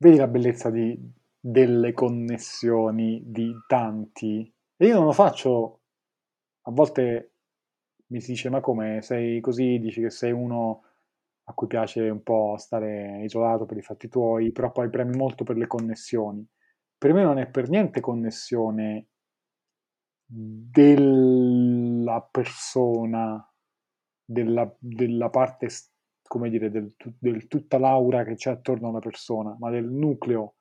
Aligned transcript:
vedi 0.00 0.16
la 0.16 0.26
bellezza 0.26 0.70
di, 0.70 0.98
delle 1.38 1.92
connessioni 1.92 3.22
di 3.24 3.54
tanti. 3.66 4.50
E 4.76 4.86
io 4.86 4.94
non 4.94 5.04
lo 5.04 5.12
faccio, 5.12 5.80
a 6.62 6.70
volte 6.70 7.32
mi 8.06 8.20
si 8.20 8.32
dice, 8.32 8.48
ma 8.48 8.60
come 8.60 9.02
sei 9.02 9.40
così, 9.40 9.78
dici 9.78 10.00
che 10.00 10.10
sei 10.10 10.32
uno 10.32 10.84
a 11.44 11.52
cui 11.52 11.66
piace 11.66 12.08
un 12.08 12.22
po' 12.22 12.56
stare 12.58 13.22
isolato 13.24 13.66
per 13.66 13.76
i 13.76 13.82
fatti 13.82 14.08
tuoi, 14.08 14.52
però 14.52 14.72
poi 14.72 14.88
premi 14.88 15.16
molto 15.16 15.44
per 15.44 15.56
le 15.56 15.66
connessioni. 15.66 16.46
Per 16.96 17.12
me 17.12 17.22
non 17.22 17.38
è 17.38 17.46
per 17.48 17.68
niente 17.68 18.00
connessione 18.00 19.06
della 20.26 22.22
persona, 22.30 23.44
della, 24.24 24.72
della 24.78 25.28
parte, 25.28 25.68
come 26.30 26.48
dire, 26.48 26.70
del, 26.70 26.94
del 27.18 27.48
tutta 27.48 27.76
l'aura 27.76 28.22
che 28.22 28.36
c'è 28.36 28.52
attorno 28.52 28.90
alla 28.90 29.00
persona, 29.00 29.56
ma 29.58 29.68
del 29.68 29.90
nucleo. 29.90 30.54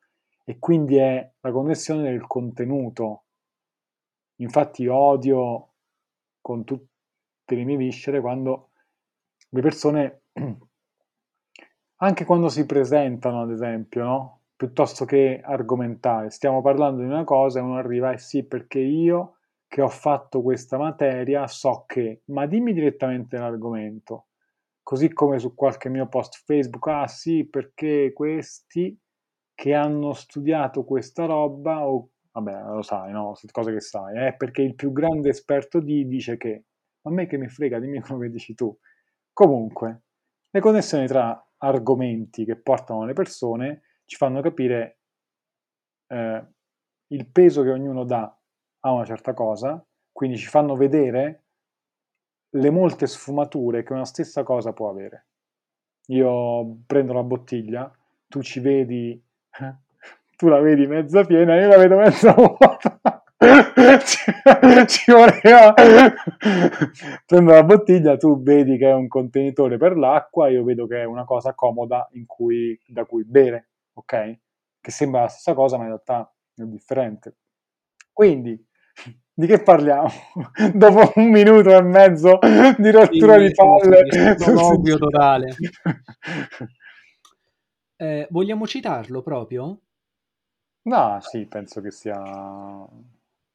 E 0.44 0.58
quindi 0.58 0.96
è 0.96 1.32
la 1.42 1.52
connessione 1.52 2.10
del 2.10 2.26
contenuto. 2.26 3.26
Infatti 4.38 4.88
odio 4.88 5.74
con 6.42 6.64
tutte 6.64 6.88
le 7.46 7.64
mie 7.66 7.78
viscere 7.78 8.20
quando 8.20 8.72
le 9.50 9.62
persone, 9.62 10.22
anche 11.98 12.26
quando 12.26 12.50
si 12.50 12.66
presentano, 12.66 13.44
ad 13.44 13.52
esempio, 13.52 14.04
no? 14.04 14.42
piuttosto 14.56 15.06
che 15.06 15.40
argomentare, 15.40 16.32
stiamo 16.32 16.64
parlando 16.64 17.02
di 17.02 17.08
una 17.08 17.24
cosa 17.24 17.60
e 17.60 17.62
uno 17.62 17.78
arriva, 17.78 18.12
eh 18.12 18.18
sì, 18.18 18.44
perché 18.44 18.80
io 18.80 19.36
che 19.68 19.84
ho 19.84 19.90
fatto 19.90 20.42
questa 20.42 20.80
materia 20.80 21.46
so 21.46 21.84
che, 21.86 22.24
ma 22.26 22.48
dimmi 22.48 22.74
direttamente 22.74 23.38
l'argomento, 23.38 24.29
così 24.90 25.14
come 25.14 25.38
su 25.38 25.54
qualche 25.54 25.88
mio 25.88 26.08
post 26.08 26.42
Facebook, 26.46 26.88
ah 26.88 27.06
sì, 27.06 27.48
perché 27.48 28.12
questi 28.12 29.00
che 29.54 29.76
hanno 29.76 30.14
studiato 30.14 30.84
questa 30.84 31.26
roba, 31.26 31.88
o 31.88 32.10
vabbè, 32.32 32.74
lo 32.74 32.82
sai, 32.82 33.12
no, 33.12 33.38
cose 33.52 33.72
che 33.72 33.82
sai, 33.82 34.18
è 34.18 34.28
eh? 34.30 34.36
perché 34.36 34.64
il 34.64 34.74
più 34.74 34.92
grande 34.92 35.30
esperto 35.30 35.80
di 35.80 36.08
dice 36.08 36.38
che, 36.38 36.64
a 37.04 37.12
me 37.12 37.28
che 37.28 37.38
mi 37.38 37.48
frega, 37.48 37.78
dimmi 37.78 38.02
che 38.02 38.30
dici 38.32 38.56
tu. 38.56 38.76
Comunque, 39.32 40.02
le 40.50 40.60
connessioni 40.60 41.06
tra 41.06 41.40
argomenti 41.58 42.44
che 42.44 42.56
portano 42.56 43.06
le 43.06 43.14
persone 43.14 43.84
ci 44.06 44.16
fanno 44.16 44.42
capire 44.42 45.02
eh, 46.08 46.48
il 47.10 47.28
peso 47.28 47.62
che 47.62 47.70
ognuno 47.70 48.06
dà 48.06 48.36
a 48.80 48.92
una 48.92 49.06
certa 49.06 49.36
cosa, 49.36 49.86
quindi 50.12 50.38
ci 50.38 50.48
fanno 50.48 50.76
vedere 50.76 51.49
le 52.52 52.70
molte 52.70 53.08
sfumature 53.08 53.84
che 53.84 53.94
una 53.94 54.06
stessa 54.06 54.44
cosa 54.44 54.74
può 54.74 54.90
avere. 54.90 55.28
Io 56.08 56.78
prendo 56.88 57.14
la 57.14 57.24
bottiglia, 57.24 57.92
tu 58.28 58.42
ci 58.42 58.60
vedi, 58.60 59.22
tu 60.36 60.48
la 60.48 60.60
vedi 60.60 60.88
mezza 60.88 61.24
piena, 61.24 61.60
io 61.60 61.68
la 61.68 61.78
vedo 61.78 61.98
mezza 61.98 62.34
vuota. 62.34 63.00
ci, 64.04 64.32
ci 64.88 65.12
voleva 65.12 65.74
prendo 67.26 67.52
la 67.52 67.64
bottiglia, 67.64 68.18
tu 68.18 68.42
vedi 68.42 68.78
che 68.78 68.90
è 68.90 68.94
un 68.94 69.08
contenitore 69.08 69.78
per 69.78 69.96
l'acqua, 69.96 70.50
io 70.50 70.64
vedo 70.64 70.88
che 70.88 71.02
è 71.02 71.06
una 71.06 71.24
cosa 71.24 71.54
comoda 71.54 72.10
cui, 72.26 72.78
da 72.86 73.06
cui 73.06 73.24
bere, 73.24 73.70
ok? 73.94 74.40
Che 74.82 74.92
sembra 74.92 75.22
la 75.22 75.28
stessa 75.28 75.54
cosa, 75.54 75.78
ma 75.78 75.84
in 75.84 75.90
realtà 75.90 76.34
è 76.56 76.64
differente. 76.64 77.38
Quindi 78.12 78.62
di 79.40 79.48
che 79.48 79.64
parliamo? 79.64 80.10
Dopo 80.76 81.14
un 81.16 81.30
minuto 81.30 81.70
e 81.70 81.82
mezzo 81.82 82.40
di 82.78 82.92
rottura 82.92 83.38
sì, 83.38 83.48
di 83.48 83.54
palle. 83.54 84.36
Ovvio 84.54 84.98
totale. 84.98 85.56
Eh, 87.96 88.28
vogliamo 88.32 88.68
citarlo 88.68 89.22
proprio? 89.22 89.80
No, 90.84 91.20
sì, 91.22 91.46
penso 91.46 91.80
che 91.80 91.92
sia 91.92 92.22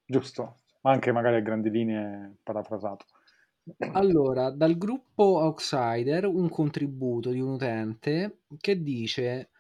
giusto, 0.06 0.56
ma 0.80 0.92
anche 0.92 1.12
magari 1.12 1.36
a 1.36 1.40
grandi 1.40 1.68
linee 1.68 2.36
parafrasato. 2.42 3.04
Allora, 3.92 4.50
dal 4.50 4.78
gruppo 4.78 5.38
Outsider 5.38 6.26
un 6.26 6.48
contributo 6.48 7.30
di 7.30 7.40
un 7.40 7.50
utente 7.50 8.40
che 8.58 8.82
dice 8.82 9.50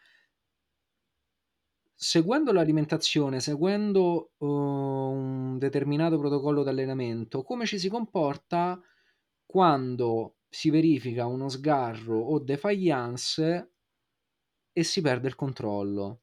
seguendo 2.04 2.52
l'alimentazione, 2.52 3.40
seguendo 3.40 4.32
uh, 4.36 4.46
un 4.46 5.56
determinato 5.56 6.18
protocollo 6.18 6.62
di 6.62 6.68
allenamento, 6.68 7.42
come 7.42 7.64
ci 7.64 7.78
si 7.78 7.88
comporta 7.88 8.78
quando 9.46 10.36
si 10.46 10.68
verifica 10.68 11.24
uno 11.24 11.48
sgarro 11.48 12.20
o 12.20 12.38
defiance 12.40 13.72
e 14.70 14.84
si 14.84 15.00
perde 15.00 15.28
il 15.28 15.34
controllo. 15.34 16.20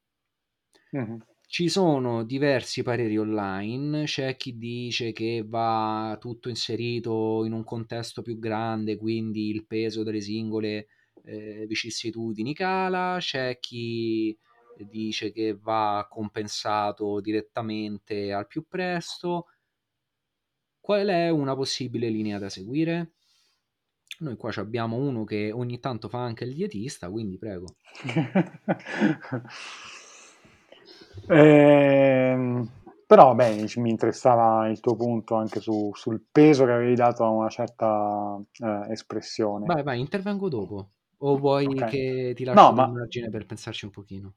Mm-hmm. 0.95 1.17
Ci 1.47 1.67
sono 1.67 2.25
diversi 2.25 2.83
pareri 2.83 3.17
online, 3.17 4.03
c'è 4.03 4.35
chi 4.35 4.59
dice 4.59 5.11
che 5.11 5.43
va 5.43 6.15
tutto 6.21 6.47
inserito 6.47 7.43
in 7.43 7.53
un 7.53 7.63
contesto 7.63 8.21
più 8.21 8.37
grande, 8.37 8.97
quindi 8.97 9.49
il 9.49 9.65
peso 9.65 10.03
delle 10.03 10.21
singole 10.21 10.87
eh, 11.23 11.65
vicissitudini 11.67 12.53
cala, 12.53 13.17
c'è 13.19 13.57
chi 13.59 14.37
dice 14.85 15.31
che 15.31 15.55
va 15.55 16.07
compensato 16.09 17.19
direttamente 17.19 18.33
al 18.33 18.47
più 18.47 18.65
presto. 18.67 19.47
Qual 20.79 21.07
è 21.07 21.29
una 21.29 21.55
possibile 21.55 22.09
linea 22.09 22.39
da 22.39 22.49
seguire? 22.49 23.13
Noi 24.19 24.35
qua 24.35 24.51
abbiamo 24.57 24.97
uno 24.97 25.23
che 25.23 25.51
ogni 25.51 25.79
tanto 25.79 26.09
fa 26.09 26.19
anche 26.19 26.43
il 26.43 26.53
dietista, 26.53 27.09
quindi 27.09 27.37
prego. 27.37 27.75
eh, 31.27 32.67
però 33.11 33.35
beh, 33.35 33.65
mi 33.75 33.89
interessava 33.89 34.69
il 34.69 34.79
tuo 34.79 34.95
punto 34.95 35.35
anche 35.35 35.59
su, 35.59 35.91
sul 35.93 36.23
peso 36.31 36.65
che 36.65 36.71
avevi 36.71 36.95
dato 36.95 37.23
a 37.23 37.29
una 37.29 37.49
certa 37.49 38.41
eh, 38.59 38.91
espressione. 38.91 39.65
Vai, 39.65 39.83
vai, 39.83 39.99
intervengo 39.99 40.47
dopo. 40.47 40.91
O 41.17 41.37
vuoi 41.37 41.65
okay. 41.65 41.89
che 41.89 42.33
ti 42.35 42.45
lasci 42.45 42.63
no, 42.63 42.71
ma... 42.71 42.87
margine 42.87 43.29
per 43.29 43.45
pensarci 43.45 43.85
un 43.85 43.91
pochino? 43.91 44.33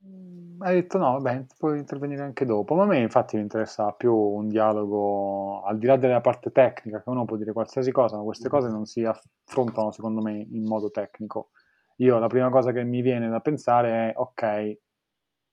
Mhmm, 0.00 0.60
hai 0.62 0.74
detto 0.74 0.98
no, 0.98 1.12
vabbè, 1.18 1.46
puoi 1.56 1.78
intervenire 1.78 2.22
anche 2.22 2.44
dopo. 2.44 2.74
Ma 2.74 2.84
a 2.84 2.86
me 2.86 2.98
infatti 3.00 3.36
mi 3.36 3.42
interessa 3.42 3.92
più 3.92 4.14
un 4.14 4.48
dialogo, 4.48 5.62
al 5.62 5.78
di 5.78 5.86
là 5.86 5.96
della 5.96 6.20
parte 6.20 6.50
tecnica, 6.50 7.02
che 7.02 7.08
uno 7.10 7.24
può 7.24 7.36
dire 7.36 7.52
qualsiasi 7.52 7.90
cosa, 7.92 8.16
ma 8.16 8.22
queste 8.22 8.48
cose 8.48 8.68
non 8.68 8.84
si 8.86 9.04
affrontano 9.04 9.90
secondo 9.90 10.20
me 10.22 10.46
in 10.50 10.64
modo 10.64 10.90
tecnico. 10.90 11.50
Io 11.96 12.18
la 12.18 12.28
prima 12.28 12.48
cosa 12.50 12.72
che 12.72 12.84
mi 12.84 13.00
viene 13.02 13.28
da 13.28 13.40
pensare 13.40 14.10
è, 14.10 14.12
ok, 14.16 14.78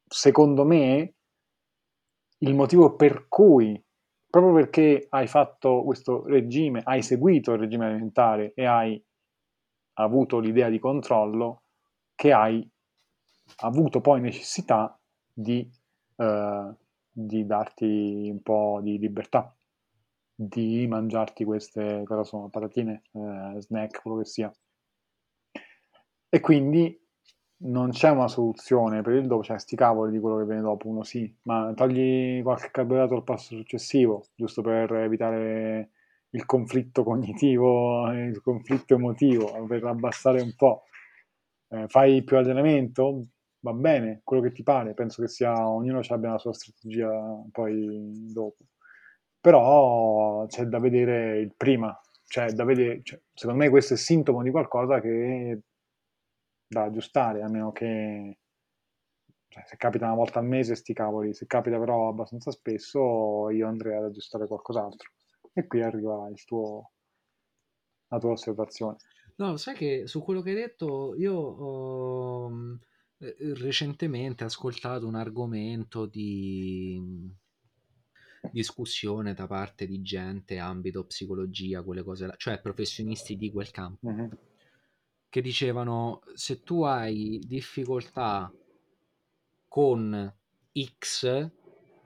secondo 0.08 0.64
me 0.66 1.14
il 2.40 2.54
motivo 2.54 2.96
per 2.96 3.28
cui, 3.28 3.82
proprio 4.30 4.54
perché 4.54 5.08
hai 5.10 5.28
fatto 5.28 5.84
questo 5.84 6.26
regime, 6.26 6.82
hai 6.84 7.02
seguito 7.02 7.54
il 7.54 7.60
regime 7.60 7.86
alimentare 7.86 8.54
e 8.54 8.66
hai 8.66 9.02
avuto 9.94 10.40
l'idea 10.40 10.70
di 10.70 10.80
controllo, 10.80 11.64
che 12.14 12.34
hai 12.34 12.70
avuto 13.58 14.02
poi 14.02 14.22
necessità 14.22 15.00
di, 15.32 15.70
eh, 16.18 16.74
di 17.12 17.46
darti 17.46 18.30
un 18.32 18.42
po' 18.42 18.80
di 18.82 18.98
libertà, 19.00 19.56
di 20.34 20.86
mangiarti 20.88 21.44
queste, 21.46 22.04
cosa 22.06 22.24
sono, 22.24 22.50
patatine, 22.50 23.04
eh, 23.14 23.62
snack, 23.62 24.02
quello 24.02 24.18
che 24.18 24.26
sia. 24.26 24.52
E 26.30 26.40
quindi 26.40 27.00
non 27.58 27.92
c'è 27.92 28.10
una 28.10 28.28
soluzione 28.28 29.02
per 29.02 29.14
il 29.14 29.28
dopo, 29.28 29.44
cioè 29.44 29.58
sti 29.58 29.76
cavoli 29.76 30.12
di 30.12 30.20
quello 30.20 30.38
che 30.38 30.46
viene 30.46 30.62
dopo, 30.62 30.90
uno 30.90 31.04
sì, 31.04 31.34
ma 31.44 31.72
togli 31.74 32.42
qualche 32.44 32.70
carboidrato 32.72 33.16
al 33.16 33.24
passo 33.24 33.56
successivo, 33.56 34.26
giusto 34.36 34.62
per 34.62 34.92
evitare 34.94 35.92
il 36.32 36.46
conflitto 36.46 37.04
cognitivo, 37.04 38.12
il 38.12 38.42
conflitto 38.42 38.96
emotivo, 38.96 39.66
per 39.68 39.86
abbassare 39.86 40.42
un 40.42 40.54
po'. 40.56 40.84
Eh, 41.70 41.88
fai 41.88 42.24
più 42.24 42.38
allenamento? 42.38 43.28
Va 43.66 43.74
bene, 43.74 44.22
quello 44.24 44.44
che 44.44 44.52
ti 44.52 44.62
pare, 44.62 44.94
penso 44.94 45.24
che 45.24 45.28
sia, 45.28 45.68
ognuno 45.68 46.00
abbia 46.08 46.32
la 46.32 46.38
sua 46.38 46.54
strategia 46.54 47.10
poi 47.52 48.32
dopo. 48.32 48.66
Però 49.42 50.46
c'è 50.46 50.66
da 50.66 50.80
vedere 50.80 51.40
il 51.40 51.54
prima, 51.56 52.00
cioè 52.28 52.52
da 52.52 52.64
vedere, 52.64 53.02
cioè, 53.04 53.20
secondo 53.34 53.64
me 53.64 53.70
questo 53.70 53.96
è 53.96 53.98
sintomo 53.98 54.44
di 54.44 54.52
qualcosa 54.52 55.02
che 55.02 55.62
da 56.68 56.84
aggiustare, 56.84 57.42
a 57.42 57.50
meno 57.50 57.72
che 57.72 58.38
cioè, 59.48 59.64
se 59.66 59.78
capita 59.78 60.06
una 60.06 60.16
volta 60.16 60.40
al 60.40 60.46
mese 60.46 60.76
sti 60.76 60.94
cavoli, 60.94 61.34
se 61.34 61.48
capita 61.48 61.80
però 61.80 62.10
abbastanza 62.10 62.52
spesso 62.52 63.50
io 63.50 63.68
andrei 63.68 63.98
ad 63.98 64.04
aggiustare 64.04 64.48
qualcos'altro. 64.48 65.12
E 65.54 65.66
qui 65.66 65.82
arriva 65.82 66.30
tuo, 66.46 66.92
la 68.10 68.20
tua 68.20 68.32
osservazione. 68.32 68.98
No, 69.38 69.58
sai 69.58 69.76
che 69.76 70.08
su 70.08 70.24
quello 70.24 70.42
che 70.42 70.50
hai 70.52 70.56
detto 70.56 71.16
io 71.16 72.50
eh, 72.50 72.80
recentemente 73.18 74.44
ho 74.44 74.48
ascoltato 74.48 75.08
un 75.08 75.16
argomento 75.16 76.06
di 76.06 77.34
discussione 78.52 79.34
da 79.34 79.48
parte 79.48 79.88
di 79.88 80.02
gente 80.02 80.60
ambito 80.60 81.06
psicologia, 81.06 81.82
quelle 81.82 82.04
cose 82.04 82.28
là, 82.28 82.36
cioè 82.38 82.60
professionisti 82.60 83.36
di 83.36 83.52
quel 83.52 83.72
campo, 83.72 84.08
mm-hmm. 84.08 84.30
che 85.30 85.42
dicevano 85.42 86.22
se 86.34 86.64
tu 86.64 86.84
hai 86.84 87.42
difficoltà 87.46 88.52
con 89.68 90.34
X, 90.78 91.50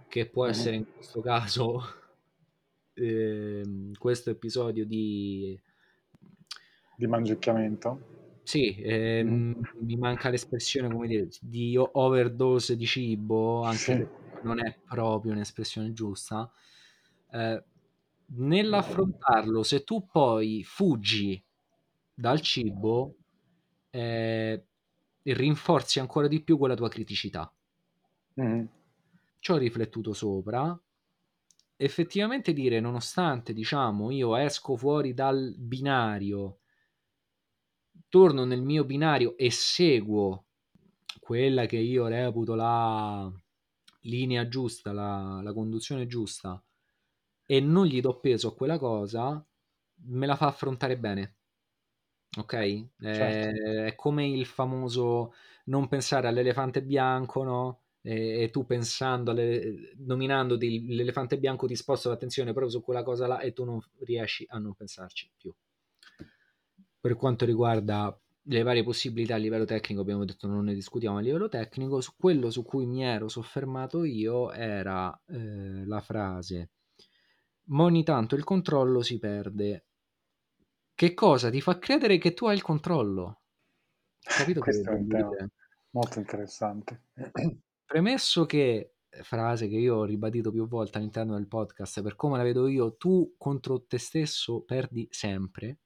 che 0.07 0.25
può 0.27 0.45
Mhm. 0.45 0.49
essere 0.49 0.75
in 0.75 0.85
questo 0.93 1.21
caso 1.21 1.81
ehm, 2.93 3.93
questo 3.97 4.29
episodio 4.29 4.85
di... 4.85 5.59
Di 6.95 7.07
mangiucchiamento. 7.07 8.18
Sì, 8.51 8.75
Mhm. 9.23 9.69
mi 9.81 9.95
manca 9.95 10.29
l'espressione, 10.29 10.89
come 10.89 11.05
dire, 11.07 11.27
di 11.39 11.75
overdose 11.77 12.75
di 12.75 12.85
cibo, 12.87 13.61
anche 13.63 13.83
Sì. 13.85 13.93
se 13.93 14.09
non 14.39 14.59
è 14.65 14.75
proprio 14.83 15.33
un'espressione 15.33 15.93
giusta. 15.93 16.51
Eh, 17.31 17.63
nell'affrontarlo, 18.33 19.61
se 19.61 19.83
tu 19.83 20.07
poi 20.09 20.63
fuggi 20.63 21.43
dal 22.11 22.41
cibo, 22.41 23.17
eh, 23.91 24.65
rinforzi 25.23 25.99
ancora 25.99 26.27
di 26.27 26.41
più 26.43 26.57
quella 26.57 26.75
tua 26.75 26.89
criticità. 26.89 27.53
Mhm. 28.37 28.69
Ci 29.43 29.51
ho 29.51 29.57
riflettuto 29.57 30.11
sopra. 30.13 30.77
Effettivamente 31.81 32.51
dire, 32.51 32.81
nonostante, 32.81 33.53
diciamo, 33.53 34.11
io 34.11 34.35
esco 34.35 34.75
fuori 34.75 35.13
dal 35.13 35.55
binario, 35.57 36.59
torno 38.09 38.45
nel 38.45 38.61
mio 38.61 38.83
binario 38.85 39.37
e 39.37 39.51
seguo 39.51 40.45
quella 41.19 41.65
che 41.65 41.77
io 41.77 42.07
reputo 42.07 42.55
la 42.55 43.31
linea 44.01 44.47
giusta, 44.47 44.91
la, 44.91 45.41
la 45.43 45.53
conduzione 45.53 46.07
giusta, 46.07 46.61
e 47.45 47.59
non 47.59 47.85
gli 47.85 48.01
do 48.01 48.19
peso 48.19 48.49
a 48.49 48.55
quella 48.55 48.77
cosa, 48.79 49.45
me 50.05 50.25
la 50.25 50.35
fa 50.35 50.47
affrontare 50.47 50.97
bene. 50.97 51.35
Ok? 52.37 52.53
Eh, 52.53 52.87
Certo. 53.11 53.53
è 53.87 53.95
come 53.95 54.27
il 54.27 54.45
famoso 54.45 55.33
non 55.65 55.87
pensare 55.87 56.27
all'elefante 56.27 56.83
bianco, 56.83 57.43
no? 57.43 57.81
E, 58.01 58.43
e 58.43 58.49
tu 58.51 58.65
pensando, 58.65 59.31
alle, 59.31 59.93
nominandoti 59.97 60.85
l'elefante 60.93 61.37
bianco 61.39 61.67
ti 61.67 61.75
sposta 61.75 62.09
l'attenzione 62.09 62.51
proprio 62.51 62.71
su 62.71 62.81
quella 62.83 63.03
cosa 63.03 63.27
là 63.27 63.39
e 63.39 63.51
tu 63.51 63.65
non 63.65 63.79
riesci 63.99 64.45
a 64.47 64.57
non 64.59 64.73
pensarci 64.75 65.31
più. 65.35 65.53
Per 66.99 67.15
quanto 67.15 67.45
riguarda 67.45 68.17
le 68.43 68.63
varie 68.63 68.83
possibilità 68.83 69.35
a 69.35 69.37
livello 69.37 69.65
tecnico, 69.65 70.01
abbiamo 70.01 70.25
detto 70.25 70.47
non 70.47 70.65
ne 70.65 70.73
discutiamo 70.73 71.17
a 71.17 71.21
livello 71.21 71.47
tecnico, 71.47 72.01
su 72.01 72.13
quello 72.17 72.49
su 72.49 72.63
cui 72.63 72.85
mi 72.85 73.03
ero 73.03 73.27
soffermato 73.27 74.03
io 74.03 74.51
era 74.51 75.17
eh, 75.27 75.85
la 75.85 76.01
frase 76.01 76.71
ma 77.69 77.83
ogni 77.83 78.03
tanto 78.03 78.35
il 78.35 78.43
controllo 78.43 79.01
si 79.01 79.19
perde. 79.19 79.85
Che 80.93 81.13
cosa 81.13 81.49
ti 81.49 81.61
fa 81.61 81.79
credere 81.79 82.17
che 82.17 82.33
tu 82.33 82.45
hai 82.45 82.55
il 82.55 82.61
controllo? 82.61 83.41
Capito 84.19 84.59
Questo 84.59 84.89
è 84.89 84.93
un 84.93 85.07
tema 85.07 85.29
dire? 85.29 85.49
molto 85.91 86.19
interessante. 86.19 87.03
Premesso 87.85 88.45
che, 88.45 88.95
eh, 89.09 89.23
frase 89.23 89.67
che 89.67 89.77
io 89.77 89.97
ho 89.97 90.03
ribadito 90.03 90.51
più 90.51 90.67
volte 90.67 90.97
all'interno 90.97 91.35
del 91.35 91.47
podcast, 91.47 92.01
per 92.01 92.15
come 92.15 92.37
la 92.37 92.43
vedo 92.43 92.67
io, 92.67 92.95
tu 92.95 93.35
contro 93.37 93.85
te 93.85 93.97
stesso 93.97 94.63
perdi 94.63 95.07
sempre. 95.09 95.79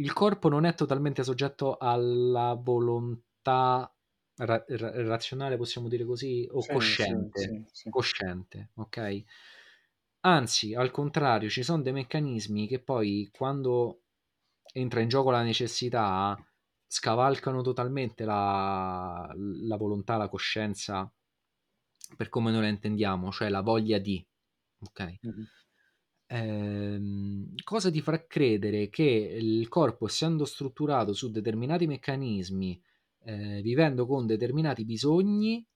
Il 0.00 0.12
corpo 0.12 0.48
non 0.48 0.64
è 0.64 0.74
totalmente 0.74 1.22
soggetto 1.22 1.76
alla 1.76 2.54
volontà 2.54 3.94
ra- 4.38 4.64
ra- 4.66 5.02
razionale, 5.06 5.56
possiamo 5.56 5.86
dire 5.88 6.04
così, 6.04 6.48
o 6.50 6.60
Sì, 6.60 6.72
cosciente. 6.72 7.40
sì, 7.40 7.64
sì. 7.70 7.90
Cosciente, 7.90 8.70
ok? 8.74 9.24
Anzi, 10.22 10.74
al 10.74 10.90
contrario, 10.90 11.48
ci 11.50 11.62
sono 11.62 11.82
dei 11.82 11.92
meccanismi 11.92 12.66
che 12.66 12.80
poi, 12.80 13.28
quando 13.32 14.02
entra 14.72 15.00
in 15.00 15.08
gioco 15.08 15.30
la 15.30 15.42
necessità, 15.42 16.36
scavalcano 16.86 17.62
totalmente 17.62 18.24
la, 18.24 19.30
la 19.36 19.76
volontà, 19.76 20.16
la 20.16 20.28
coscienza 20.28 21.12
per 22.16 22.28
come 22.28 22.50
noi 22.50 22.62
la 22.62 22.68
intendiamo, 22.68 23.30
cioè 23.30 23.48
la 23.48 23.60
voglia 23.60 23.98
di. 23.98 24.24
Ok? 24.80 25.18
Mhm. 25.22 25.46
Ehm, 26.32 27.54
cosa 27.64 27.90
ti 27.90 28.00
fa 28.00 28.24
credere 28.26 28.88
che 28.88 29.02
il 29.02 29.68
corpo, 29.68 30.06
essendo 30.06 30.44
strutturato 30.44 31.12
su 31.12 31.30
determinati 31.30 31.86
meccanismi, 31.86 32.80
eh, 33.24 33.60
vivendo 33.62 34.06
con 34.06 34.26
determinati 34.26 34.84
bisogni, 34.84 35.66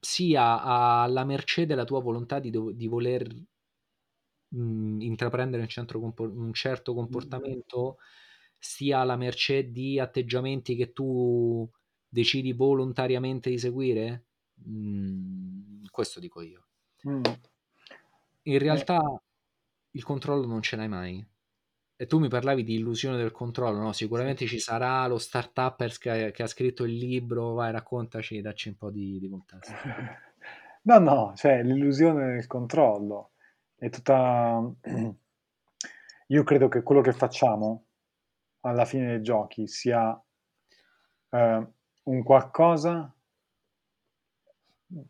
sia 0.00 0.62
alla 0.62 1.24
mercé 1.24 1.66
della 1.66 1.84
tua 1.84 2.00
volontà 2.00 2.38
di, 2.38 2.48
do- 2.48 2.72
di 2.72 2.86
voler 2.86 3.26
mh, 4.48 5.00
intraprendere 5.00 5.66
un, 5.76 5.86
compor- 6.00 6.32
un 6.34 6.52
certo 6.52 6.94
comportamento, 6.94 7.98
sia 8.58 9.00
alla 9.00 9.16
mercé 9.16 9.70
di 9.70 9.98
atteggiamenti 9.98 10.76
che 10.76 10.92
tu 10.92 11.68
decidi 12.08 12.52
volontariamente 12.52 13.50
di 13.50 13.58
seguire? 13.58 14.26
Mm, 14.68 15.84
questo 15.90 16.20
dico 16.20 16.40
io. 16.42 16.66
Mm. 17.04 17.22
In 18.48 18.58
Eh, 18.58 18.58
realtà 18.58 18.98
il 19.90 20.02
controllo 20.02 20.46
non 20.46 20.62
ce 20.62 20.76
l'hai 20.76 20.88
mai. 20.88 21.24
E 21.96 22.06
tu 22.06 22.18
mi 22.18 22.28
parlavi 22.28 22.64
di 22.64 22.74
illusione 22.76 23.16
del 23.16 23.30
controllo, 23.30 23.78
no? 23.80 23.92
Sicuramente 23.92 24.46
ci 24.46 24.58
sarà 24.58 25.06
lo 25.06 25.18
start-upper 25.18 25.98
che, 25.98 26.30
che 26.32 26.42
ha 26.42 26.46
scritto 26.46 26.84
il 26.84 26.96
libro, 26.96 27.54
vai 27.54 27.72
raccontaci, 27.72 28.40
dacci 28.40 28.68
un 28.68 28.76
po' 28.76 28.90
di, 28.90 29.18
di 29.18 29.28
contesto. 29.28 29.80
No, 30.82 30.98
no, 31.00 31.32
cioè 31.34 31.62
l'illusione 31.62 32.34
del 32.34 32.46
controllo 32.46 33.32
è 33.74 33.88
tutta... 33.90 34.62
Io 36.28 36.42
credo 36.44 36.68
che 36.68 36.82
quello 36.82 37.00
che 37.00 37.12
facciamo 37.12 37.86
alla 38.60 38.84
fine 38.84 39.06
dei 39.06 39.22
giochi 39.22 39.66
sia 39.68 40.20
eh, 41.30 41.66
un 42.04 42.22
qualcosa, 42.22 43.14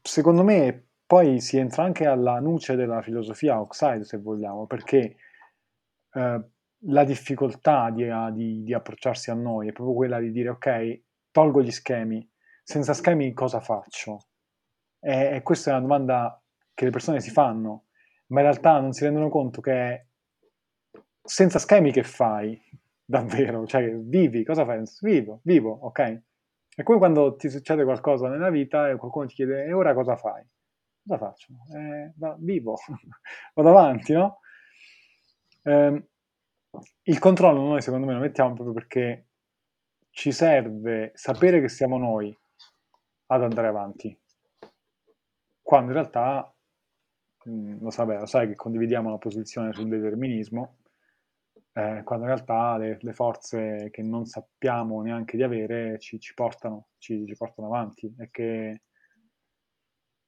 secondo 0.02 0.42
me 0.42 0.85
poi 1.06 1.40
si 1.40 1.56
entra 1.56 1.84
anche 1.84 2.04
alla 2.06 2.40
nuce 2.40 2.74
della 2.74 3.00
filosofia 3.00 3.60
Oxide, 3.60 4.04
se 4.04 4.18
vogliamo, 4.18 4.66
perché 4.66 5.16
eh, 6.12 6.44
la 6.80 7.04
difficoltà 7.04 7.90
di, 7.90 8.08
di, 8.32 8.62
di 8.64 8.74
approcciarsi 8.74 9.30
a 9.30 9.34
noi 9.34 9.68
è 9.68 9.72
proprio 9.72 9.94
quella 9.94 10.18
di 10.18 10.32
dire 10.32 10.48
ok, 10.50 11.02
tolgo 11.30 11.62
gli 11.62 11.70
schemi, 11.70 12.28
senza 12.62 12.92
schemi 12.92 13.32
cosa 13.32 13.60
faccio? 13.60 14.26
E, 14.98 15.36
e 15.36 15.42
questa 15.42 15.70
è 15.70 15.72
una 15.74 15.82
domanda 15.82 16.42
che 16.74 16.84
le 16.84 16.90
persone 16.90 17.20
si 17.20 17.30
fanno, 17.30 17.84
ma 18.28 18.40
in 18.40 18.46
realtà 18.46 18.80
non 18.80 18.92
si 18.92 19.04
rendono 19.04 19.28
conto 19.28 19.60
che 19.60 20.08
senza 21.22 21.58
schemi 21.58 21.92
che 21.92 22.02
fai 22.02 22.60
davvero, 23.04 23.64
cioè 23.66 23.94
vivi, 23.96 24.44
cosa 24.44 24.64
fai? 24.64 24.82
Vivo, 25.00 25.40
vivo, 25.44 25.70
ok? 25.70 26.22
È 26.74 26.82
come 26.82 26.98
quando 26.98 27.36
ti 27.36 27.48
succede 27.48 27.84
qualcosa 27.84 28.28
nella 28.28 28.50
vita 28.50 28.90
e 28.90 28.96
qualcuno 28.96 29.26
ti 29.26 29.34
chiede 29.34 29.64
e 29.64 29.72
ora 29.72 29.94
cosa 29.94 30.16
fai? 30.16 30.44
Cosa 31.06 31.18
faccio? 31.18 31.52
Eh, 31.74 32.12
va, 32.16 32.36
vivo, 32.38 32.76
vado 33.54 33.68
avanti, 33.68 34.12
no? 34.12 34.40
Eh, 35.62 36.08
il 37.02 37.18
controllo 37.18 37.60
noi 37.60 37.80
secondo 37.80 38.06
me 38.06 38.14
lo 38.14 38.20
mettiamo 38.20 38.54
proprio 38.54 38.74
perché 38.74 39.28
ci 40.10 40.32
serve 40.32 41.12
sapere 41.14 41.60
che 41.60 41.68
siamo 41.68 41.96
noi 41.96 42.36
ad 43.26 43.42
andare 43.42 43.68
avanti 43.68 44.18
quando 45.66 45.90
in 45.90 45.96
realtà 45.98 46.54
mh, 47.42 47.78
lo, 47.80 47.90
sai, 47.90 48.06
lo 48.06 48.26
sai 48.26 48.46
che 48.46 48.54
condividiamo 48.54 49.10
la 49.10 49.18
posizione 49.18 49.72
sul 49.72 49.88
determinismo, 49.88 50.76
eh, 51.72 52.02
quando 52.04 52.24
in 52.24 52.32
realtà 52.32 52.76
le, 52.76 52.98
le, 53.00 53.12
forze 53.12 53.88
che 53.90 54.00
non 54.02 54.26
sappiamo 54.26 55.02
neanche 55.02 55.36
di 55.36 55.42
avere 55.42 55.98
ci, 55.98 56.20
ci, 56.20 56.34
portano, 56.34 56.90
ci, 56.98 57.26
ci 57.26 57.34
portano 57.34 57.66
avanti 57.66 58.14
e 58.16 58.30
che 58.30 58.82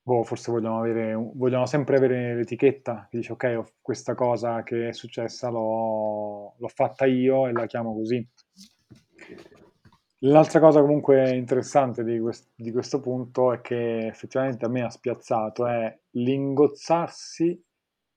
boh, 0.08 0.22
forse 0.22 0.50
vogliamo, 0.50 0.78
avere, 0.78 1.12
vogliamo 1.14 1.66
sempre 1.66 1.96
avere 1.98 2.34
l'etichetta 2.34 3.06
che 3.10 3.18
dice 3.18 3.32
ok, 3.32 3.54
ho 3.58 3.66
questa 3.82 4.14
cosa 4.14 4.62
che 4.62 4.88
è 4.88 4.92
successa, 4.94 5.50
l'ho, 5.50 6.54
l'ho 6.56 6.68
fatta 6.68 7.04
io 7.04 7.46
e 7.46 7.52
la 7.52 7.66
chiamo 7.66 7.92
così. 7.94 8.26
L'altra 10.22 10.60
cosa 10.60 10.80
comunque 10.80 11.36
interessante 11.36 12.02
di, 12.04 12.18
quest- 12.18 12.50
di, 12.54 12.72
questo 12.72 13.00
punto 13.00 13.52
è 13.52 13.60
che 13.60 14.06
effettivamente 14.06 14.64
a 14.64 14.68
me 14.68 14.82
ha 14.82 14.88
spiazzato 14.88 15.66
è 15.66 15.96
l'ingozzarsi 16.12 17.62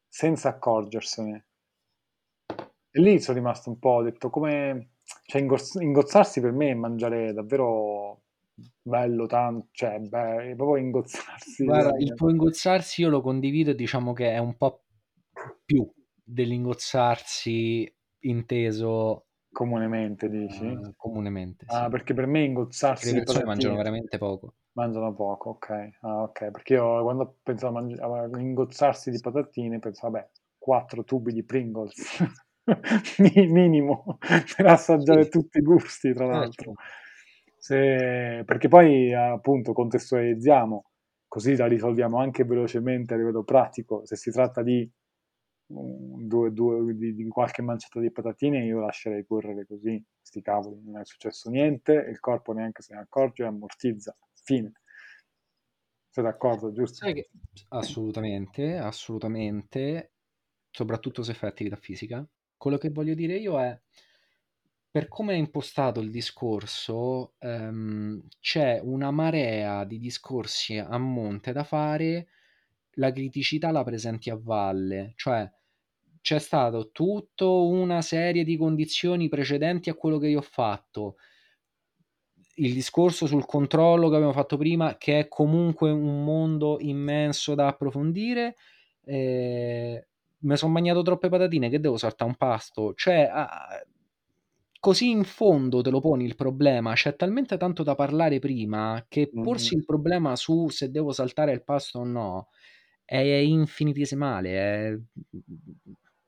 senza 0.07 0.49
accorgersene. 0.49 1.45
E 2.93 2.99
lì 3.01 3.19
sono 3.19 3.37
rimasto 3.37 3.69
un 3.69 3.79
po', 3.79 3.89
ho 3.89 4.03
detto 4.03 4.29
come... 4.29 4.91
Cioè 5.25 5.41
ingozzarsi 5.41 6.39
per 6.39 6.53
me 6.53 6.69
è 6.69 6.73
mangiare 6.73 7.33
davvero 7.33 8.21
bello, 8.81 9.25
tanto, 9.27 9.67
cioè 9.71 9.99
beh, 9.99 10.53
proprio 10.55 10.77
ingozzarsi. 10.77 11.65
Guarda, 11.65 11.97
il 11.97 12.13
tuo 12.13 12.29
ingozzarsi 12.29 13.01
io 13.01 13.09
lo 13.09 13.21
condivido, 13.21 13.73
diciamo 13.73 14.13
che 14.13 14.31
è 14.31 14.37
un 14.37 14.55
po' 14.55 14.83
più 15.65 15.89
dell'ingozzarsi 16.23 17.93
inteso 18.21 19.25
comunemente, 19.51 20.29
dici? 20.29 20.65
Uh, 20.65 20.93
comunemente, 20.95 21.65
ah, 21.67 21.83
sì. 21.83 21.89
perché 21.89 22.13
per 22.13 22.25
me 22.25 22.43
ingozzarsi 22.43 23.13
le 23.13 23.23
persone 23.23 23.45
mangiano 23.45 23.75
veramente 23.75 24.17
poco. 24.17 24.53
Mangiano 24.73 25.13
poco, 25.13 25.49
ok. 25.51 25.89
Ah, 26.01 26.23
ok, 26.23 26.51
perché 26.51 26.73
io 26.75 27.03
quando 27.03 27.37
pensavo 27.43 27.77
a, 27.77 27.81
mangi- 27.81 27.99
a 27.99 28.39
ingozzarsi 28.39 29.11
di 29.11 29.19
patatine 29.19 29.79
pensavo, 29.79 30.13
vabbè, 30.13 30.29
quattro 30.57 31.03
tubi 31.03 31.33
di 31.33 31.43
Pringles, 31.43 32.23
minimo, 33.51 34.17
per 34.55 34.65
assaggiare 34.67 35.23
Sì. 35.23 35.29
tutti 35.29 35.57
i 35.57 35.61
gusti, 35.61 36.13
tra 36.13 36.41
Certo. 36.41 36.73
Se, 37.63 38.41
perché 38.43 38.67
poi 38.67 39.13
appunto 39.13 39.71
contestualizziamo, 39.73 40.89
così 41.27 41.55
la 41.55 41.67
risolviamo 41.67 42.17
anche 42.17 42.43
velocemente 42.43 43.13
a 43.13 43.17
livello 43.17 43.43
pratico. 43.43 44.03
Se 44.03 44.15
si 44.15 44.31
tratta 44.31 44.63
di, 44.63 44.89
due, 45.67 46.51
due, 46.51 46.95
di, 46.95 47.13
di 47.13 47.27
qualche 47.27 47.61
manciata 47.61 47.99
di 47.99 48.11
patatine, 48.11 48.65
io 48.65 48.79
lascerei 48.79 49.23
correre 49.27 49.67
così, 49.67 50.03
sti 50.19 50.41
cavoli, 50.41 50.81
non 50.83 51.01
è 51.01 51.05
successo 51.05 51.51
niente, 51.51 51.93
il 51.93 52.19
corpo 52.19 52.51
neanche 52.51 52.81
se 52.81 52.95
ne 52.95 53.01
accorge, 53.01 53.43
ammortizza, 53.43 54.17
fine. 54.43 54.71
Sei 56.09 56.23
d'accordo, 56.23 56.71
giusto? 56.71 57.05
Che 57.05 57.29
assolutamente, 57.69 58.75
assolutamente, 58.75 60.13
soprattutto 60.71 61.21
se 61.21 61.35
fai 61.35 61.49
attività 61.49 61.75
fisica. 61.75 62.27
Quello 62.57 62.77
che 62.77 62.89
voglio 62.89 63.13
dire 63.13 63.35
io 63.35 63.59
è 63.59 63.79
per 64.91 65.07
come 65.07 65.33
è 65.33 65.37
impostato 65.37 66.01
il 66.01 66.11
discorso, 66.11 67.33
ehm, 67.39 68.21
c'è 68.41 68.79
una 68.83 69.09
marea 69.11 69.85
di 69.85 69.97
discorsi 69.99 70.77
a 70.77 70.97
monte 70.97 71.53
da 71.53 71.63
fare, 71.63 72.27
la 72.95 73.11
criticità 73.11 73.71
la 73.71 73.83
presenti 73.83 74.29
a 74.29 74.37
valle, 74.41 75.13
cioè 75.15 75.49
c'è 76.21 76.39
stato 76.39 76.91
tutta 76.91 77.45
una 77.47 78.01
serie 78.01 78.43
di 78.43 78.57
condizioni 78.57 79.29
precedenti 79.29 79.89
a 79.89 79.95
quello 79.95 80.17
che 80.19 80.27
io 80.27 80.39
ho 80.39 80.41
fatto. 80.43 81.15
Il 82.55 82.73
discorso 82.73 83.25
sul 83.27 83.45
controllo 83.45 84.09
che 84.09 84.15
abbiamo 84.15 84.33
fatto 84.33 84.57
prima, 84.57 84.97
che 84.97 85.19
è 85.19 85.27
comunque 85.27 85.89
un 85.89 86.23
mondo 86.23 86.77
immenso 86.79 87.55
da 87.55 87.67
approfondire. 87.67 88.55
Eh, 89.03 90.07
mi 90.39 90.57
sono 90.57 90.71
mangiato 90.71 91.01
troppe 91.01 91.29
patatine 91.29 91.69
che 91.69 91.79
devo 91.79 91.97
saltare 91.97 92.29
un 92.29 92.35
pasto. 92.37 92.93
Cioè, 92.93 93.29
ah, 93.31 93.81
così 94.81 95.11
in 95.11 95.23
fondo 95.23 95.81
te 95.81 95.91
lo 95.91 96.01
poni 96.01 96.25
il 96.25 96.35
problema, 96.35 96.93
c'è 96.93 97.15
talmente 97.15 97.55
tanto 97.55 97.83
da 97.83 97.95
parlare 97.95 98.39
prima 98.39 99.05
che 99.07 99.29
porsi 99.29 99.75
mm. 99.75 99.79
il 99.79 99.85
problema 99.85 100.35
su 100.35 100.67
se 100.69 100.89
devo 100.91 101.13
saltare 101.13 101.53
il 101.53 101.63
pasto 101.63 101.99
o 101.99 102.03
no 102.03 102.49
è 103.05 103.17
infinitesimale. 103.17 104.49
È... 104.51 104.99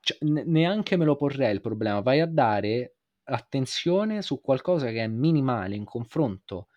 Cioè, 0.02 0.18
ne- 0.22 0.44
neanche 0.44 0.98
me 0.98 1.06
lo 1.06 1.16
porrei 1.16 1.54
il 1.54 1.62
problema. 1.62 2.02
Vai 2.02 2.20
a 2.20 2.28
dare 2.28 2.98
attenzione 3.24 4.22
su 4.22 4.42
qualcosa 4.42 4.88
che 4.88 5.04
è 5.04 5.08
minimale 5.08 5.76
in 5.76 5.86
confronto 5.86 6.68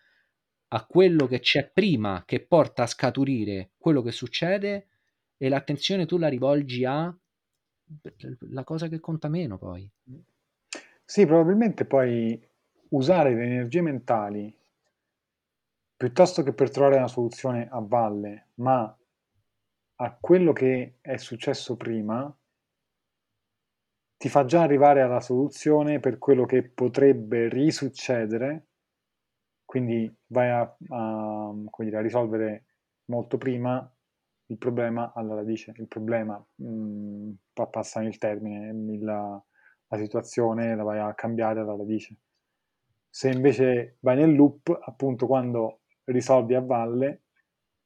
a 0.69 0.85
quello 0.85 1.27
che 1.27 1.39
c'è 1.39 1.69
prima 1.71 2.23
che 2.25 2.45
porta 2.45 2.83
a 2.83 2.87
scaturire 2.87 3.71
quello 3.77 4.01
che 4.01 4.11
succede 4.11 4.87
e 5.37 5.49
l'attenzione 5.49 6.05
tu 6.05 6.17
la 6.17 6.29
rivolgi 6.29 6.85
a 6.85 7.13
la 8.49 8.63
cosa 8.63 8.87
che 8.87 8.99
conta 8.99 9.27
meno 9.27 9.57
poi. 9.57 9.89
Sì, 11.09 11.25
probabilmente 11.25 11.85
poi 11.85 12.37
usare 12.89 13.33
le 13.33 13.45
energie 13.45 13.79
mentali 13.79 14.53
piuttosto 15.95 16.43
che 16.43 16.51
per 16.51 16.69
trovare 16.69 16.97
una 16.97 17.07
soluzione 17.07 17.69
a 17.71 17.79
valle, 17.79 18.49
ma 18.55 18.93
a 19.99 20.17
quello 20.19 20.51
che 20.51 20.97
è 20.99 21.15
successo 21.15 21.77
prima, 21.77 22.29
ti 24.17 24.27
fa 24.27 24.43
già 24.43 24.63
arrivare 24.63 25.01
alla 25.01 25.21
soluzione 25.21 26.01
per 26.01 26.17
quello 26.17 26.45
che 26.45 26.63
potrebbe 26.63 27.47
risuccedere, 27.47 28.67
quindi 29.63 30.13
vai 30.27 30.49
a, 30.49 30.75
a, 30.89 31.53
dire, 31.77 31.97
a 31.97 32.01
risolvere 32.01 32.65
molto 33.05 33.37
prima 33.37 33.89
il 34.47 34.57
problema 34.57 35.13
alla 35.15 35.35
radice. 35.35 35.71
Il 35.77 35.87
problema, 35.87 36.37
mh, 36.55 36.65
mm, 36.67 37.31
passami 37.53 38.07
il 38.07 38.17
termine, 38.17 38.99
la, 38.99 39.41
la 39.87 39.97
situazione 39.97 40.75
la 40.75 40.83
vai 40.83 40.99
a 40.99 41.13
cambiare 41.13 41.59
alla 41.61 41.75
radice. 41.75 42.15
Se 43.09 43.29
invece 43.29 43.97
vai 44.01 44.15
nel 44.17 44.35
loop, 44.35 44.77
appunto 44.83 45.25
quando 45.27 45.81
risolvi 46.05 46.55
a 46.55 46.61
valle, 46.61 47.23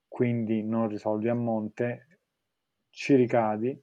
quindi 0.08 0.64
non 0.64 0.88
risolvi 0.88 1.30
a 1.30 1.34
monte, 1.34 2.20
ci 2.90 3.16
ricadi, 3.16 3.82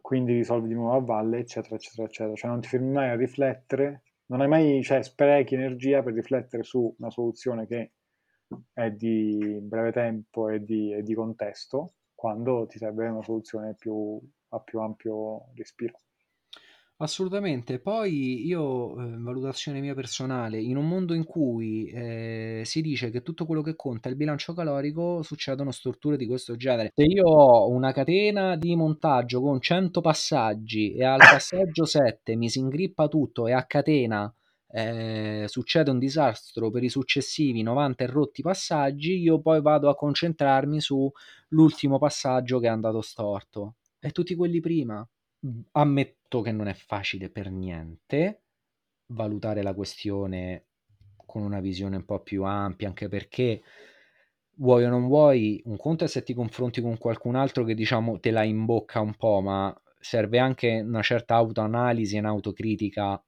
quindi 0.00 0.34
risolvi 0.34 0.68
di 0.68 0.74
nuovo 0.74 0.96
a 0.96 1.00
valle, 1.00 1.38
eccetera, 1.38 1.76
eccetera, 1.76 2.06
eccetera. 2.06 2.34
Cioè 2.34 2.50
non 2.50 2.60
ti 2.60 2.68
fermi 2.68 2.90
mai 2.90 3.10
a 3.10 3.16
riflettere, 3.16 4.02
non 4.26 4.40
hai 4.40 4.48
mai, 4.48 4.82
cioè 4.82 5.02
sprechi 5.02 5.54
energia 5.54 6.02
per 6.02 6.14
riflettere 6.14 6.62
su 6.62 6.94
una 6.98 7.10
soluzione 7.10 7.66
che 7.66 7.92
è 8.72 8.90
di 8.90 9.58
breve 9.60 9.92
tempo 9.92 10.48
e 10.48 10.62
di, 10.62 10.92
e 10.92 11.02
di 11.02 11.14
contesto, 11.14 11.94
quando 12.14 12.66
ti 12.66 12.78
serve 12.78 13.08
una 13.08 13.22
soluzione 13.22 13.74
più, 13.74 14.18
a 14.48 14.60
più 14.60 14.80
ampio 14.80 15.52
respiro. 15.54 15.98
Assolutamente. 16.98 17.80
Poi 17.80 18.46
io, 18.46 18.96
eh, 19.00 19.16
valutazione 19.18 19.80
mia 19.80 19.94
personale, 19.94 20.60
in 20.60 20.76
un 20.76 20.86
mondo 20.86 21.12
in 21.12 21.24
cui 21.24 21.86
eh, 21.88 22.62
si 22.64 22.80
dice 22.82 23.10
che 23.10 23.22
tutto 23.22 23.46
quello 23.46 23.62
che 23.62 23.74
conta 23.74 24.08
è 24.08 24.12
il 24.12 24.16
bilancio 24.16 24.52
calorico, 24.54 25.20
succedono 25.22 25.72
storture 25.72 26.16
di 26.16 26.26
questo 26.26 26.54
genere. 26.54 26.92
Se 26.94 27.02
io 27.02 27.24
ho 27.26 27.68
una 27.68 27.92
catena 27.92 28.54
di 28.56 28.76
montaggio 28.76 29.40
con 29.40 29.60
100 29.60 30.00
passaggi 30.00 30.94
e 30.94 31.04
al 31.04 31.18
passaggio 31.18 31.84
7 31.84 32.36
mi 32.36 32.48
si 32.48 32.60
ingrippa 32.60 33.08
tutto 33.08 33.48
e 33.48 33.52
a 33.52 33.64
catena 33.64 34.32
eh, 34.68 35.44
succede 35.48 35.90
un 35.90 35.98
disastro 35.98 36.70
per 36.70 36.84
i 36.84 36.88
successivi 36.88 37.62
90 37.62 38.04
e 38.04 38.06
rotti 38.06 38.42
passaggi, 38.42 39.18
io 39.18 39.40
poi 39.40 39.60
vado 39.60 39.88
a 39.88 39.96
concentrarmi 39.96 40.80
sull'ultimo 40.80 41.98
passaggio 41.98 42.60
che 42.60 42.66
è 42.66 42.70
andato 42.70 43.00
storto. 43.00 43.74
E 43.98 44.10
tutti 44.10 44.34
quelli 44.36 44.60
prima 44.60 45.04
ammetto 45.72 46.40
che 46.40 46.52
non 46.52 46.68
è 46.68 46.74
facile 46.74 47.30
per 47.30 47.50
niente 47.50 48.42
valutare 49.06 49.62
la 49.62 49.74
questione 49.74 50.66
con 51.26 51.42
una 51.42 51.60
visione 51.60 51.96
un 51.96 52.04
po' 52.04 52.20
più 52.22 52.44
ampia, 52.44 52.88
anche 52.88 53.08
perché 53.08 53.62
vuoi 54.56 54.84
o 54.84 54.88
non 54.88 55.06
vuoi, 55.06 55.60
un 55.66 55.76
conto 55.76 56.04
è 56.04 56.08
se 56.08 56.22
ti 56.22 56.34
confronti 56.34 56.80
con 56.80 56.96
qualcun 56.98 57.34
altro 57.34 57.64
che 57.64 57.74
diciamo 57.74 58.20
te 58.20 58.30
la 58.30 58.44
imbocca 58.44 59.00
un 59.00 59.14
po', 59.16 59.40
ma 59.40 59.74
serve 59.98 60.38
anche 60.38 60.80
una 60.80 61.02
certa 61.02 61.34
autoanalisi 61.36 62.16
e 62.16 62.18
un'autocritica. 62.20 63.22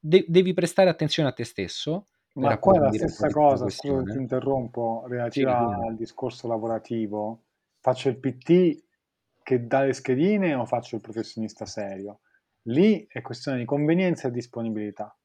De- 0.00 0.24
devi 0.28 0.52
prestare 0.54 0.90
attenzione 0.90 1.28
a 1.28 1.32
te 1.32 1.44
stesso. 1.44 2.08
Per 2.36 2.50
Ma 2.50 2.58
qua 2.58 2.76
è 2.76 2.78
la 2.78 2.92
approfondire 2.92 3.04
un 3.04 3.14
stessa 3.14 3.28
cosa, 3.30 3.68
scusa 3.70 3.96
se 3.96 4.06
ti 4.06 4.18
questione. 4.18 4.18
interrompo, 4.18 5.04
Sì, 5.28 5.44
relativa 5.44 5.54
dimmi. 5.54 5.84
al 5.84 5.96
discorso 5.96 6.46
lavorativo. 6.46 7.42
Faccio 7.80 8.08
il 8.08 8.18
PT 8.18 8.84
che 9.44 9.66
dà 9.66 9.84
le 9.84 9.92
schedine 9.92 10.54
o 10.54 10.64
faccio 10.64 10.96
il 10.96 11.02
professionista 11.02 11.66
serio? 11.66 12.22
Lì 12.68 13.06
è 13.06 13.20
questione 13.20 13.58
di 13.58 13.64
convenienza 13.66 14.26
e 14.26 14.30
disponibilità. 14.32 15.16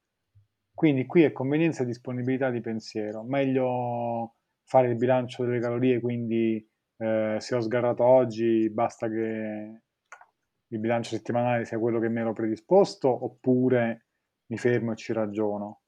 Quindi 0.72 1.06
qui 1.06 1.24
è 1.24 1.32
convenienza 1.32 1.84
e 1.84 1.86
disponibilità 1.88 2.52
di 2.52 2.62
pensiero. 2.62 3.24
Meglio 3.24 4.36
fare 4.66 4.90
il 4.90 4.98
bilancio 4.98 5.44
delle 5.46 5.60
calorie, 5.60 6.00
quindi 6.02 6.56
eh, 6.98 7.38
se 7.40 7.56
ho 7.56 7.62
sgarrato 7.62 8.04
oggi 8.04 8.70
basta 8.70 9.08
che 9.08 9.82
il 10.68 10.80
bilancio 10.80 11.16
settimanale 11.16 11.66
sia 11.66 11.80
quello 11.80 12.00
che 12.00 12.10
mi 12.10 12.20
ero 12.20 12.34
predisposto, 12.34 13.10
oppure 13.26 14.08
mi 14.48 14.58
fermo 14.58 14.92
e 14.92 14.96
ci 14.96 15.14
ragiono. 15.14 15.82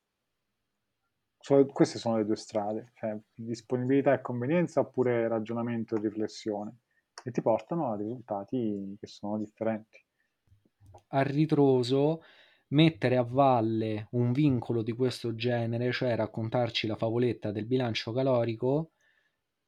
So, 1.38 1.66
queste 1.68 2.00
sono 2.00 2.18
le 2.18 2.26
due 2.26 2.36
strade, 2.36 2.92
cioè 2.96 3.18
disponibilità 3.34 4.14
e 4.14 4.22
convenienza 4.22 4.80
oppure 4.80 5.28
ragionamento 5.28 5.96
e 5.96 6.00
riflessione, 6.00 6.78
e 7.24 7.32
ti 7.32 7.42
portano 7.42 7.92
a 7.92 7.96
risultati 7.96 8.96
che 9.00 9.08
sono 9.08 9.38
differenti. 9.38 10.04
A 11.10 11.22
ritroso 11.22 12.22
mettere 12.70 13.18
a 13.18 13.24
valle 13.24 14.08
un 14.12 14.32
vincolo 14.32 14.82
di 14.82 14.94
questo 14.94 15.36
genere, 15.36 15.92
cioè 15.92 16.16
raccontarci 16.16 16.88
la 16.88 16.96
favoletta 16.96 17.52
del 17.52 17.66
bilancio 17.66 18.12
calorico, 18.12 18.94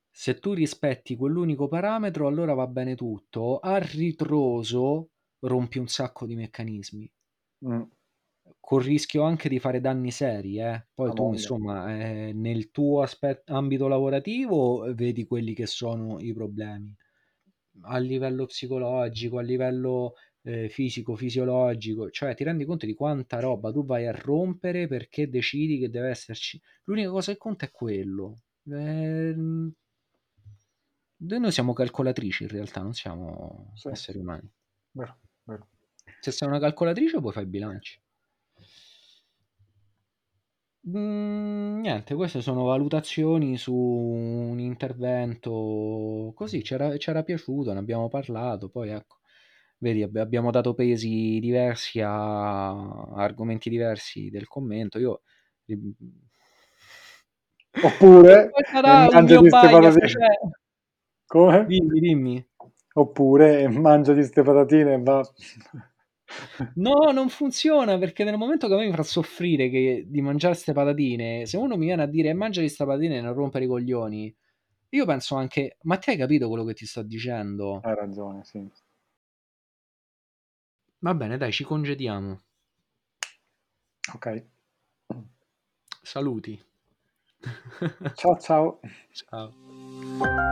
se 0.09 0.39
tu 0.39 0.53
rispetti 0.53 1.15
quell'unico 1.15 1.67
parametro, 1.67 2.27
allora 2.27 2.53
va 2.53 2.67
bene 2.67 2.95
tutto. 2.95 3.59
A 3.59 3.77
ritroso 3.79 5.11
rompi 5.39 5.79
un 5.79 5.87
sacco 5.87 6.25
di 6.25 6.35
meccanismi. 6.35 7.11
Mm. 7.61 7.89
Col 8.59 8.81
rischio 8.83 9.23
anche 9.23 9.49
di 9.49 9.59
fare 9.59 9.79
danni 9.81 10.09
seri, 10.09 10.57
eh. 10.59 10.87
Poi 10.93 11.11
La 11.11 11.13
tu, 11.13 11.23
voglia. 11.23 11.33
insomma, 11.33 11.93
eh, 11.99 12.31
nel 12.33 12.71
tuo 12.71 13.01
aspet- 13.01 13.49
ambito 13.49 13.87
lavorativo 13.87 14.93
vedi 14.95 15.25
quelli 15.25 15.53
che 15.53 15.65
sono 15.67 16.19
i 16.19 16.33
problemi. 16.33 16.95
A 17.83 17.97
livello 17.97 18.45
psicologico, 18.45 19.37
a 19.39 19.41
livello 19.41 20.13
eh, 20.43 20.69
fisico, 20.69 21.15
fisiologico, 21.15 22.09
cioè 22.09 22.35
ti 22.35 22.43
rendi 22.43 22.65
conto 22.65 22.85
di 22.85 22.93
quanta 22.93 23.39
roba 23.39 23.71
tu 23.71 23.85
vai 23.85 24.07
a 24.07 24.11
rompere 24.11 24.87
perché 24.87 25.29
decidi 25.29 25.79
che 25.79 25.89
deve 25.89 26.09
esserci. 26.09 26.61
L'unica 26.85 27.09
cosa 27.09 27.31
che 27.31 27.37
conta 27.37 27.65
è 27.65 27.71
quello. 27.71 28.41
Eh, 28.65 29.35
noi 31.17 31.51
siamo 31.51 31.73
calcolatrici 31.73 32.43
in 32.43 32.49
realtà, 32.49 32.81
non 32.83 32.93
siamo 32.93 33.71
Sì, 33.73 33.87
esseri 33.89 34.19
umani. 34.19 34.47
vero, 34.93 35.19
vero. 35.43 35.67
Se 36.19 36.31
sei 36.31 36.47
una 36.47 36.59
calcolatrice 36.59 37.19
puoi 37.19 37.31
fare 37.31 37.45
i 37.45 37.49
bilanci. 37.49 38.01
Mm, 40.85 41.79
niente, 41.79 42.13
queste 42.13 42.41
sono 42.41 42.63
valutazioni 42.65 43.55
su 43.57 43.73
un 43.73 44.59
intervento 44.59 46.33
così, 46.35 46.61
c'era, 46.61 46.97
c'era 46.97 47.23
piaciuto, 47.23 47.71
ne 47.71 47.79
abbiamo 47.79 48.09
parlato, 48.09 48.67
poi 48.69 48.89
ecco, 48.89 49.19
vedi, 49.77 50.03
abbi- 50.03 50.19
abbiamo 50.19 50.51
dato 50.51 50.73
pesi 50.73 51.39
diversi 51.39 52.01
a 52.01 52.71
argomenti 53.15 53.69
diversi 53.69 54.29
del 54.29 54.47
commento. 54.47 54.99
Io 54.99 55.21
Oppure 57.81 58.51
mangia 59.13 59.39
di 59.39 59.47
ste 59.49 59.69
patatine. 59.69 60.29
Come? 61.25 61.65
Dimmi, 61.65 61.99
dimmi. 61.99 62.47
Oppure 62.95 63.67
mangia 63.69 64.13
di 64.13 64.23
ste 64.23 64.41
patatine 64.43 64.93
e 64.95 65.01
va... 65.01 65.21
No, 66.75 67.11
non 67.11 67.29
funziona 67.29 67.97
perché 67.97 68.23
nel 68.23 68.37
momento 68.37 68.67
che 68.67 68.73
a 68.73 68.77
me 68.77 68.87
mi 68.87 68.93
fa 68.93 69.03
soffrire 69.03 69.69
che, 69.69 70.05
di 70.07 70.21
mangiare 70.21 70.53
queste 70.53 70.73
patatine, 70.73 71.45
se 71.45 71.57
uno 71.57 71.77
mi 71.77 71.85
viene 71.85 72.03
a 72.03 72.07
dire 72.07 72.33
mangia 72.33 72.59
di 72.61 72.65
queste 72.67 72.85
patatine 72.85 73.17
e 73.17 73.21
non 73.21 73.33
rompere 73.33 73.65
i 73.65 73.67
coglioni, 73.67 74.35
io 74.89 75.05
penso 75.05 75.35
anche, 75.35 75.77
ma 75.83 75.97
ti 75.97 76.09
hai 76.11 76.17
capito 76.17 76.47
quello 76.47 76.63
che 76.63 76.73
ti 76.73 76.85
sto 76.85 77.01
dicendo? 77.03 77.79
Hai 77.83 77.95
ragione, 77.95 78.43
sì. 78.43 78.67
Va 80.99 81.13
bene, 81.13 81.37
dai, 81.37 81.51
ci 81.51 81.63
congediamo. 81.63 82.41
Ok. 84.13 84.45
Saluti. 86.01 86.61
Ciao 88.15 88.37
ciao. 88.39 88.79
Ciao. 89.11 90.51